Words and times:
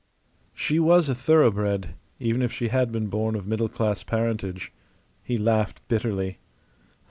She 0.55 0.79
was 0.79 1.09
a 1.09 1.13
thoroughbred, 1.13 1.93
even 2.19 2.41
if 2.41 2.51
she 2.51 2.69
had 2.69 2.91
been 2.91 3.05
born 3.05 3.35
of 3.35 3.45
middle 3.45 3.69
class 3.69 4.01
parentage. 4.01 4.73
He 5.21 5.37
laughed 5.37 5.87
bitterly. 5.87 6.39